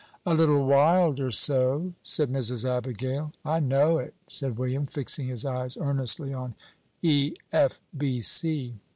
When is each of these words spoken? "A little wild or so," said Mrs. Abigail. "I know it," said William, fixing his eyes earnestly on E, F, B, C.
"A 0.25 0.33
little 0.33 0.65
wild 0.65 1.19
or 1.19 1.29
so," 1.29 1.93
said 2.01 2.31
Mrs. 2.31 2.67
Abigail. 2.67 3.33
"I 3.45 3.59
know 3.59 3.99
it," 3.99 4.15
said 4.25 4.57
William, 4.57 4.87
fixing 4.87 5.27
his 5.27 5.45
eyes 5.45 5.77
earnestly 5.77 6.33
on 6.33 6.55
E, 7.03 7.35
F, 7.53 7.79
B, 7.95 8.19
C. 8.21 8.79